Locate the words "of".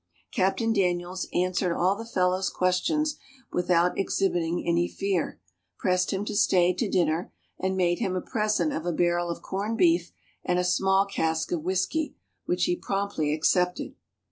8.73-8.83, 9.29-9.43, 11.51-11.61